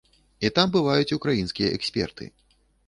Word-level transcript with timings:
І 0.47 0.49
там 0.55 0.73
бываюць 0.77 1.15
украінскія 1.19 1.71
эксперты. 1.77 2.23